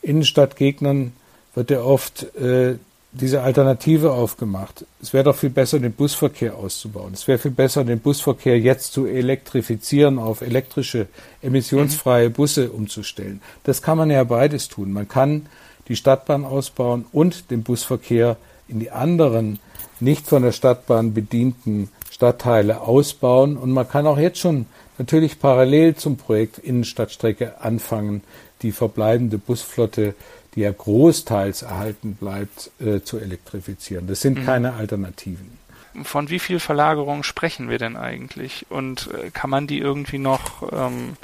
[0.03, 1.13] Innenstadtgegnern
[1.55, 2.77] wird ja oft äh,
[3.15, 4.85] diese Alternative aufgemacht.
[5.01, 7.15] Es wäre doch viel besser, den Busverkehr auszubauen.
[7.15, 11.07] Es wäre viel besser, den Busverkehr jetzt zu elektrifizieren, auf elektrische,
[11.41, 13.41] emissionsfreie Busse umzustellen.
[13.63, 14.93] Das kann man ja beides tun.
[14.93, 15.47] Man kann
[15.87, 19.61] die Stadtbahn ausbauen und den Busverkehr in die anderen,
[20.01, 23.57] nicht von der Stadtbahn bedienten Stadtteile ausbauen.
[23.57, 24.67] Und man kann auch jetzt schon
[24.99, 28.23] natürlich parallel zum Projekt Innenstadtstrecke anfangen,
[28.63, 30.15] die verbleibende Busflotte
[30.55, 34.07] die ja großteils erhalten bleibt, äh, zu elektrifizieren.
[34.07, 34.47] Das sind mhm.
[34.47, 35.59] keine Alternativen.
[36.03, 38.67] Von wie viel Verlagerung sprechen wir denn eigentlich?
[38.69, 41.17] Und äh, kann man die irgendwie noch, ähm,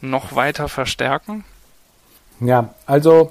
[0.00, 1.44] noch weiter verstärken?
[2.40, 3.30] Ja, also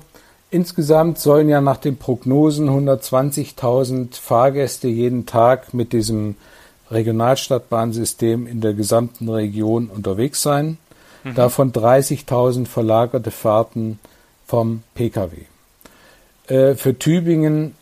[0.52, 6.36] insgesamt sollen ja nach den Prognosen 120.000 Fahrgäste jeden Tag mit diesem
[6.91, 10.78] Regionalstadtbahnsystem in der gesamten Region unterwegs sein.
[11.23, 11.36] Mhm.
[11.36, 13.99] Davon 30.000 verlagerte Fahrten
[14.50, 15.46] vom Pkw.
[16.48, 17.76] Äh, für Tübingen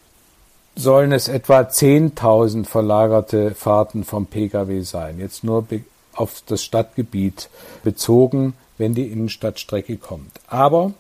[0.75, 5.17] sollen es etwa 10.000 verlagerte Fahrten vom Pkw sein.
[5.17, 5.65] Jetzt nur
[6.13, 7.49] auf das Stadtgebiet
[7.83, 10.31] bezogen, wenn die Innenstadtstrecke kommt.
[10.47, 10.93] Aber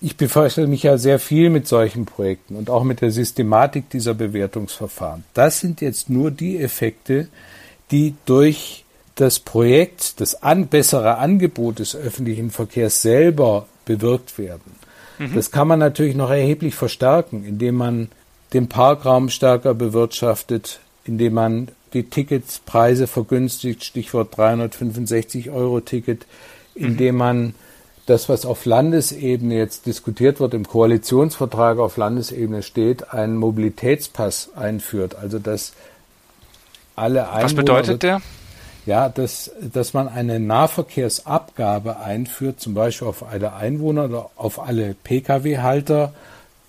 [0.00, 4.14] ich befasse mich ja sehr viel mit solchen Projekten und auch mit der Systematik dieser
[4.14, 5.24] Bewertungsverfahren.
[5.34, 7.28] Das sind jetzt nur die Effekte,
[7.90, 8.84] die durch
[9.16, 14.83] das Projekt, das an, bessere Angebot des öffentlichen Verkehrs selber bewirkt werden.
[15.18, 15.34] Mhm.
[15.34, 18.08] Das kann man natürlich noch erheblich verstärken, indem man
[18.52, 26.26] den Parkraum stärker bewirtschaftet, indem man die Ticketspreise vergünstigt, Stichwort 365 Euro Ticket,
[26.74, 27.18] indem mhm.
[27.18, 27.54] man
[28.06, 35.14] das, was auf Landesebene jetzt diskutiert wird, im Koalitionsvertrag auf Landesebene steht, einen Mobilitätspass einführt.
[35.14, 35.72] Also dass
[36.96, 37.44] alle Einwohner.
[37.44, 38.20] Was bedeutet der?
[38.86, 44.94] Ja, dass, dass man eine Nahverkehrsabgabe einführt, zum Beispiel auf alle Einwohner oder auf alle
[44.94, 46.12] Pkw-Halter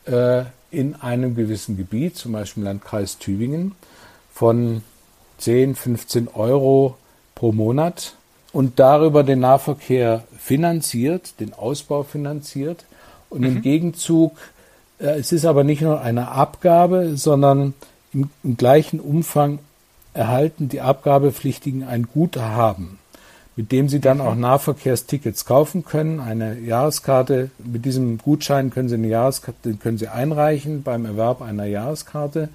[0.06, 3.76] äh, in einem gewissen Gebiet, zum Beispiel im Landkreis Tübingen,
[4.34, 4.84] von
[5.40, 6.98] 10, 15 Euro
[7.36, 8.16] pro Monat
[8.54, 12.86] und darüber den Nahverkehr finanziert, den Ausbau finanziert
[13.30, 13.48] und mhm.
[13.48, 14.38] im Gegenzug,
[15.00, 17.74] äh, es ist aber nicht nur eine Abgabe, sondern
[18.14, 19.60] im, im gleichen Umfang
[20.16, 22.98] erhalten die Abgabepflichtigen ein Guthaben,
[23.56, 26.20] mit dem sie dann auch Nahverkehrstickets kaufen können.
[26.20, 31.66] Eine Jahreskarte, mit diesem Gutschein können sie eine Jahreskarte, können sie einreichen beim Erwerb einer
[31.66, 32.50] Jahreskarte,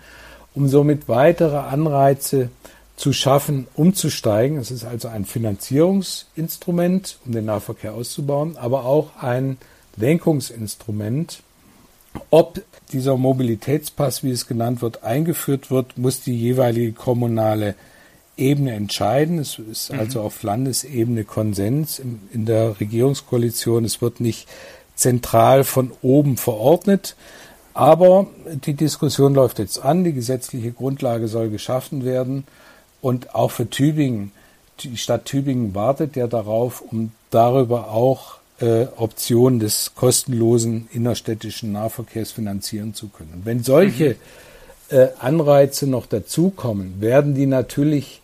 [0.55, 2.49] um somit weitere Anreize
[2.97, 4.59] zu schaffen, umzusteigen.
[4.59, 9.59] Es ist also ein Finanzierungsinstrument, um den Nahverkehr auszubauen, aber auch ein
[9.97, 11.43] Lenkungsinstrument.
[12.31, 12.61] Ob
[12.93, 17.75] dieser Mobilitätspass, wie es genannt wird, eingeführt wird, muss die jeweilige kommunale
[18.37, 19.39] Ebene entscheiden.
[19.39, 20.01] Es ist mhm.
[20.01, 22.01] also auf Landesebene Konsens
[22.33, 23.85] in der Regierungskoalition.
[23.85, 24.49] Es wird nicht
[24.97, 27.17] zentral von oben verordnet.
[27.73, 30.05] Aber die Diskussion läuft jetzt an.
[30.05, 32.45] Die gesetzliche Grundlage soll geschaffen werden.
[33.01, 34.33] Und auch für Tübingen,
[34.81, 42.33] die Stadt Tübingen wartet ja darauf, um darüber auch äh, Optionen des kostenlosen innerstädtischen Nahverkehrs
[42.33, 43.43] finanzieren zu können.
[43.45, 44.17] wenn solche
[44.91, 44.97] mhm.
[44.97, 48.21] äh, Anreize noch dazukommen, werden die natürlich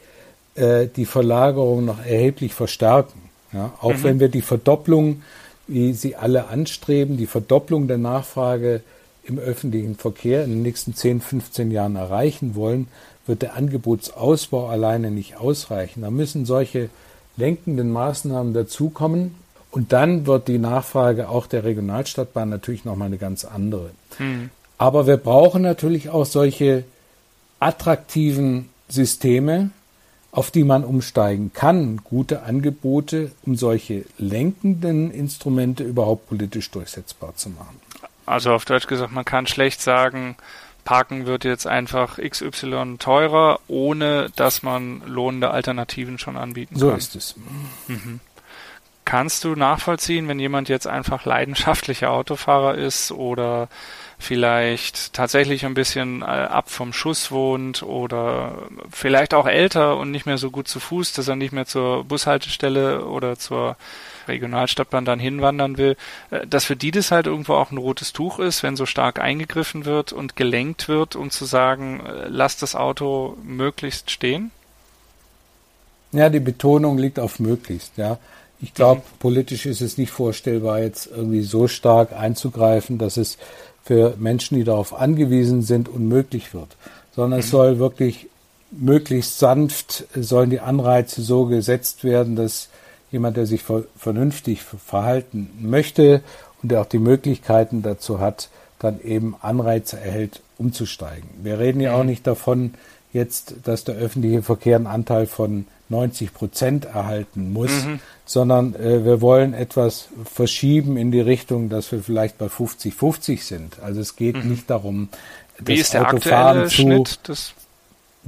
[0.55, 3.21] äh, die Verlagerung noch erheblich verstärken.
[3.53, 3.73] Ja?
[3.81, 4.03] Auch mhm.
[4.03, 5.23] wenn wir die Verdopplung,
[5.67, 8.83] wie sie alle anstreben, die Verdopplung der Nachfrage
[9.25, 12.89] im öffentlichen Verkehr in den nächsten 10, 15 Jahren erreichen wollen,
[13.27, 16.03] wird der Angebotsausbau alleine nicht ausreichen.
[16.03, 16.91] Da müssen solche
[17.37, 19.35] lenkenden Maßnahmen dazukommen.
[19.77, 23.91] Und dann wird die Nachfrage auch der Regionalstadtbahn natürlich nochmal eine ganz andere.
[24.19, 24.49] Mhm.
[24.79, 26.85] Aber wir brauchen natürlich auch solche
[27.61, 29.69] attraktiven Systeme,
[30.33, 37.51] auf die man umsteigen kann, gute Angebote, um solche lenkenden Instrumente überhaupt politisch durchsetzbar zu
[37.51, 37.79] machen.
[38.25, 40.37] Also auf Deutsch gesagt, man kann schlecht sagen,
[40.87, 47.01] Parken wird jetzt einfach XY teurer, ohne dass man lohnende Alternativen schon anbieten so kann.
[47.01, 47.35] So ist es.
[47.89, 48.21] Mhm.
[49.07, 53.69] Kannst du nachvollziehen, wenn jemand jetzt einfach leidenschaftlicher Autofahrer ist oder
[54.19, 60.27] vielleicht tatsächlich ein bisschen äh, ab vom Schuss wohnt oder vielleicht auch älter und nicht
[60.27, 63.77] mehr so gut zu Fuß, dass er nicht mehr zur Bushaltestelle oder zur
[64.27, 65.97] Regionalstadtbahn dann hinwandern will,
[66.33, 69.21] äh, dass für die das halt irgendwo auch ein rotes Tuch ist, wenn so stark
[69.21, 74.51] eingegriffen wird und gelenkt wird, um zu sagen, äh, lass das Auto möglichst stehen?
[76.11, 78.19] Ja, die Betonung liegt auf möglichst, ja.
[78.61, 83.37] Ich glaube, politisch ist es nicht vorstellbar, jetzt irgendwie so stark einzugreifen, dass es
[83.85, 86.77] für Menschen, die darauf angewiesen sind, unmöglich wird,
[87.15, 87.51] sondern es mhm.
[87.51, 88.29] soll wirklich
[88.71, 92.69] möglichst sanft, sollen die Anreize so gesetzt werden, dass
[93.13, 93.63] jemand, der sich
[93.97, 96.23] vernünftig verhalten möchte
[96.63, 101.29] und der auch die Möglichkeiten dazu hat, dann eben Anreize erhält, umzusteigen.
[101.43, 102.11] Wir reden ja auch mhm.
[102.11, 102.75] nicht davon
[103.13, 108.01] jetzt, dass der öffentliche Verkehr einen Anteil von 90 Prozent erhalten muss, mhm.
[108.27, 113.81] Sondern äh, wir wollen etwas verschieben in die Richtung, dass wir vielleicht bei 50-50 sind.
[113.81, 114.51] Also es geht mhm.
[114.51, 115.09] nicht darum,
[115.59, 117.05] das Autofahren zu,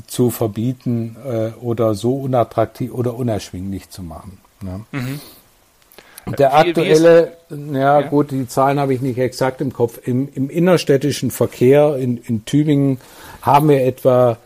[0.07, 4.39] zu verbieten äh, oder so unattraktiv oder unerschwinglich zu machen.
[4.63, 4.85] Ne?
[4.93, 5.21] Mhm.
[6.39, 9.99] Der aktuelle, ja, ja, gut, die Zahlen habe ich nicht exakt im Kopf.
[10.05, 13.01] Im, im innerstädtischen Verkehr in, in Tübingen
[13.41, 14.37] haben wir etwa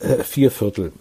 [0.00, 0.92] äh, vier Viertel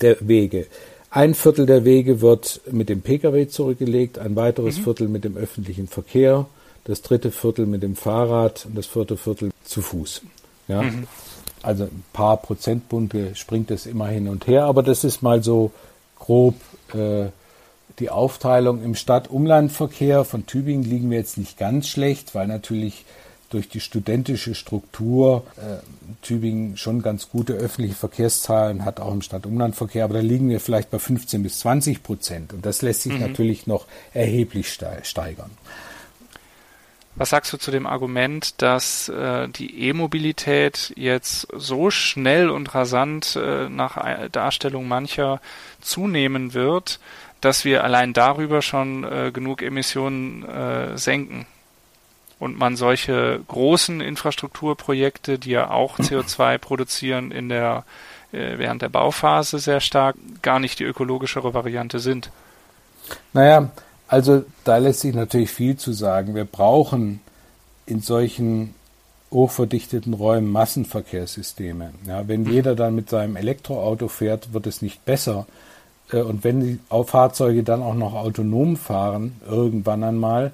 [0.00, 0.66] der Wege.
[1.10, 4.82] Ein Viertel der Wege wird mit dem Pkw zurückgelegt, ein weiteres mhm.
[4.84, 6.46] Viertel mit dem öffentlichen Verkehr,
[6.84, 10.22] das dritte Viertel mit dem Fahrrad und das vierte Viertel zu Fuß.
[10.68, 10.82] Ja?
[10.82, 11.08] Mhm.
[11.62, 15.72] Also ein paar Prozentpunkte springt es immer hin und her, aber das ist mal so
[16.18, 16.54] grob
[16.94, 17.26] äh,
[17.98, 20.24] die Aufteilung im Stadt-Umland-Verkehr.
[20.24, 23.04] Von Tübingen liegen wir jetzt nicht ganz schlecht, weil natürlich
[23.50, 25.78] durch die studentische Struktur äh,
[26.22, 30.90] Tübingen schon ganz gute öffentliche Verkehrszahlen hat, auch im Stadt-Umland-Verkehr, aber da liegen wir vielleicht
[30.90, 33.20] bei 15 bis 20 Prozent und das lässt sich mhm.
[33.20, 35.50] natürlich noch erheblich steigern.
[37.16, 43.36] Was sagst du zu dem Argument, dass äh, die E-Mobilität jetzt so schnell und rasant
[43.36, 45.40] äh, nach Darstellung mancher
[45.80, 47.00] zunehmen wird,
[47.40, 51.46] dass wir allein darüber schon äh, genug Emissionen äh, senken?
[52.40, 57.84] Und man solche großen Infrastrukturprojekte, die ja auch CO2 produzieren in der
[58.32, 62.30] äh, während der Bauphase sehr stark, gar nicht die ökologischere Variante sind.
[63.32, 63.70] Naja,
[64.08, 66.34] also da lässt sich natürlich viel zu sagen.
[66.34, 67.20] Wir brauchen
[67.86, 68.74] in solchen
[69.30, 71.92] hochverdichteten Räumen Massenverkehrssysteme.
[72.06, 72.52] Ja, wenn mhm.
[72.52, 75.46] jeder dann mit seinem Elektroauto fährt, wird es nicht besser.
[76.12, 80.52] Äh, und wenn die Fahrzeuge dann auch noch autonom fahren, irgendwann einmal,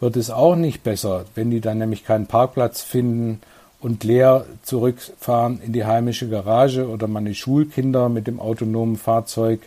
[0.00, 3.40] wird es auch nicht besser, wenn die dann nämlich keinen Parkplatz finden
[3.80, 9.60] und leer zurückfahren in die heimische Garage oder man die Schulkinder mit dem autonomen Fahrzeug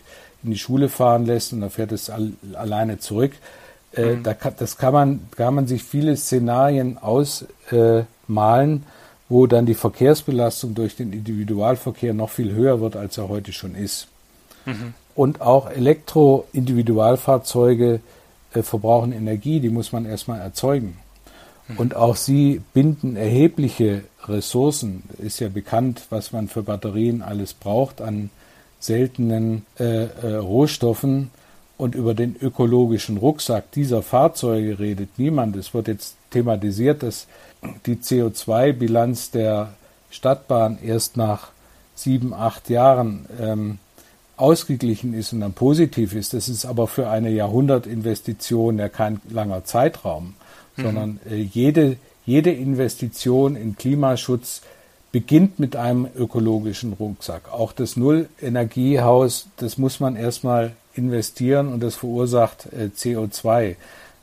[0.44, 3.34] in die Schule fahren lässt und dann fährt es all, alleine zurück.
[3.94, 4.24] Äh, mhm.
[4.24, 8.82] da kann, das kann man, kann man sich viele Szenarien ausmalen, äh,
[9.30, 13.74] wo dann die Verkehrsbelastung durch den Individualverkehr noch viel höher wird, als er heute schon
[13.76, 14.08] ist.
[14.66, 14.94] Mhm.
[15.16, 18.00] Und auch Elektro-Individualfahrzeuge
[18.54, 20.98] äh, verbrauchen Energie, die muss man erstmal erzeugen.
[21.78, 25.04] Und auch sie binden erhebliche Ressourcen.
[25.20, 28.32] Ist ja bekannt, was man für Batterien alles braucht an
[28.80, 31.30] seltenen äh, äh, Rohstoffen.
[31.78, 35.56] Und über den ökologischen Rucksack dieser Fahrzeuge redet niemand.
[35.56, 37.28] Es wird jetzt thematisiert, dass
[37.86, 39.74] die CO2-Bilanz der
[40.10, 41.52] Stadtbahn erst nach
[41.96, 43.78] sieben, acht Jahren ähm,
[44.40, 46.34] ausgeglichen ist und dann positiv ist.
[46.34, 50.36] Das ist aber für eine Jahrhundertinvestition ja kein langer Zeitraum,
[50.78, 50.82] mhm.
[50.82, 54.62] sondern äh, jede, jede Investition in Klimaschutz
[55.12, 57.52] beginnt mit einem ökologischen Rucksack.
[57.52, 63.76] Auch das Null-Energiehaus, das muss man erstmal investieren und das verursacht äh, CO2.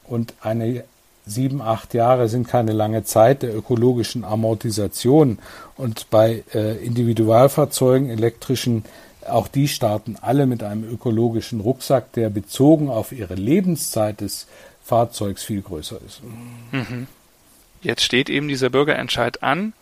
[0.04, 0.84] Und eine
[1.26, 5.38] sieben, acht Jahre sind keine lange Zeit der ökologischen Amortisation.
[5.76, 8.84] Und bei äh, Individualfahrzeugen, elektrischen,
[9.30, 14.46] auch die starten alle mit einem ökologischen Rucksack, der bezogen auf ihre Lebenszeit des
[14.82, 16.20] Fahrzeugs viel größer ist.
[16.72, 17.06] Mhm.
[17.82, 19.72] Jetzt steht eben dieser Bürgerentscheid an.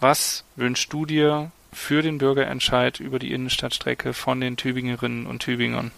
[0.00, 5.90] Was wünschst du dir für den Bürgerentscheid über die Innenstadtstrecke von den Tübingerinnen und Tübingern?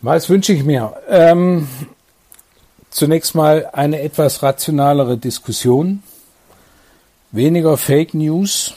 [0.00, 0.94] Was wünsche ich mir?
[1.08, 1.68] Ähm,
[2.90, 6.02] zunächst mal eine etwas rationalere Diskussion,
[7.32, 8.74] weniger Fake News.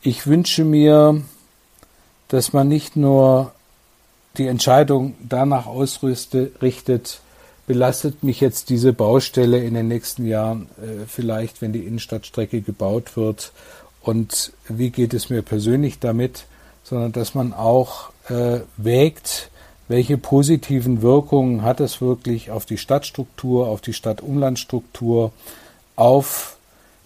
[0.00, 1.22] Ich wünsche mir,
[2.32, 3.52] dass man nicht nur
[4.38, 7.20] die Entscheidung danach ausrichtet,
[7.66, 13.18] belastet mich jetzt diese Baustelle in den nächsten Jahren äh, vielleicht, wenn die Innenstadtstrecke gebaut
[13.18, 13.52] wird?
[14.00, 16.46] Und wie geht es mir persönlich damit,
[16.84, 19.50] sondern dass man auch äh, wägt,
[19.88, 25.32] welche positiven Wirkungen hat es wirklich auf die Stadtstruktur, auf die Stadtumlandstruktur,
[25.96, 26.56] auf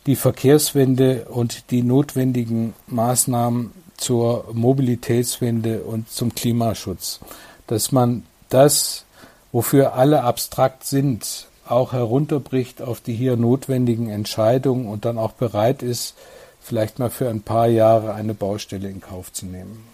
[0.07, 7.21] die Verkehrswende und die notwendigen Maßnahmen zur Mobilitätswende und zum Klimaschutz.
[7.67, 9.05] Dass man das,
[9.53, 15.83] wofür alle abstrakt sind, auch herunterbricht auf die hier notwendigen Entscheidungen und dann auch bereit
[15.83, 16.15] ist,
[16.61, 19.85] vielleicht mal für ein paar Jahre eine Baustelle in Kauf zu nehmen.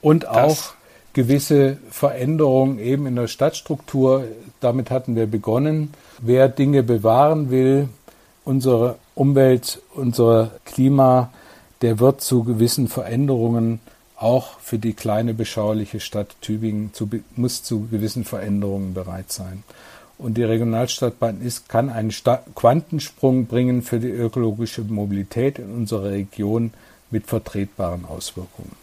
[0.00, 0.74] Und auch das
[1.12, 4.24] gewisse Veränderungen eben in der Stadtstruktur.
[4.60, 5.92] Damit hatten wir begonnen.
[6.20, 7.88] Wer Dinge bewahren will,
[8.44, 11.30] unsere Umwelt, unser Klima,
[11.82, 13.80] der wird zu gewissen Veränderungen
[14.16, 19.64] auch für die kleine beschauliche Stadt Tübingen zu, muss zu gewissen Veränderungen bereit sein.
[20.16, 26.10] Und die Regionalstadtbahn ist, kann einen Sta Quantensprung bringen für die ökologische Mobilität in unserer
[26.10, 26.72] Region
[27.10, 28.76] mit vertretbaren Auswirkungen.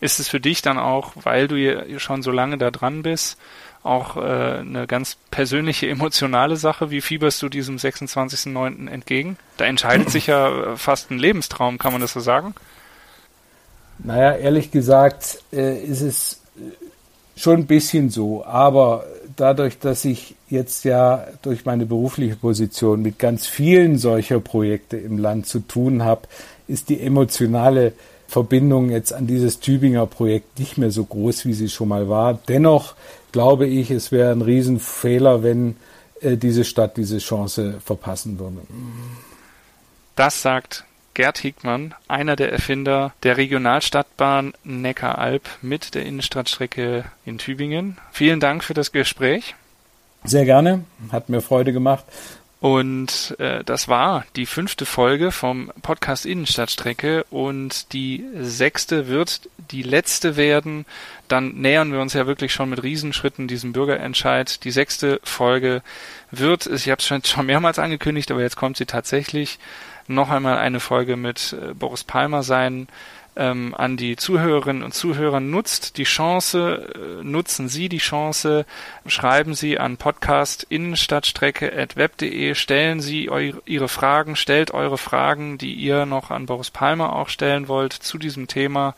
[0.00, 3.38] Ist es für dich dann auch, weil du schon so lange da dran bist,
[3.82, 6.90] auch äh, eine ganz persönliche, emotionale Sache?
[6.90, 8.88] Wie fieberst du diesem 26.09.
[8.88, 9.36] entgegen?
[9.56, 12.54] Da entscheidet sich ja fast ein Lebenstraum, kann man das so sagen?
[13.98, 16.40] Naja, ehrlich gesagt äh, ist es
[17.36, 19.04] schon ein bisschen so, aber
[19.36, 25.18] dadurch, dass ich jetzt ja durch meine berufliche Position mit ganz vielen solcher Projekte im
[25.18, 26.22] Land zu tun habe,
[26.68, 27.92] ist die emotionale
[28.28, 32.38] Verbindung jetzt an dieses Tübinger Projekt nicht mehr so groß, wie sie schon mal war.
[32.48, 32.94] Dennoch
[33.32, 35.76] glaube ich, es wäre ein Riesenfehler, wenn
[36.20, 38.58] äh, diese Stadt diese Chance verpassen würde.
[40.14, 47.98] Das sagt Gerd Hickmann, einer der Erfinder der Regionalstadtbahn Neckaralb mit der Innenstadtstrecke in Tübingen.
[48.12, 49.54] Vielen Dank für das Gespräch.
[50.24, 52.04] Sehr gerne, hat mir Freude gemacht
[52.62, 59.82] und äh, das war die fünfte Folge vom Podcast Innenstadtstrecke und die sechste wird die
[59.82, 60.86] letzte werden.
[61.26, 64.62] Dann nähern wir uns ja wirklich schon mit Riesenschritten diesem Bürgerentscheid.
[64.62, 65.82] Die sechste Folge
[66.30, 69.58] wird, ich habe es schon mehrmals angekündigt, aber jetzt kommt sie tatsächlich,
[70.06, 72.86] noch einmal eine Folge mit äh, Boris Palmer sein
[73.34, 78.66] ähm, an die Zuhörerinnen und Zuhörer nutzt die Chance, äh, nutzen Sie die Chance,
[79.06, 86.30] schreiben Sie an podcast-innenstadtstrecke.web.de, stellen Sie eu Ihre Fragen, stellt eure Fragen, die ihr noch
[86.30, 88.94] an Boris Palmer auch stellen wollt zu diesem Thema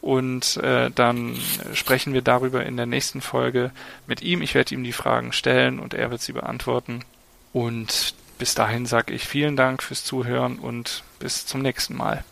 [0.00, 1.36] und äh, dann
[1.74, 3.72] sprechen wir darüber in der nächsten Folge
[4.06, 4.42] mit ihm.
[4.42, 7.04] Ich werde ihm die Fragen stellen und er wird sie beantworten.
[7.52, 12.24] Und bis dahin sage ich vielen Dank fürs Zuhören und bis zum nächsten Mal.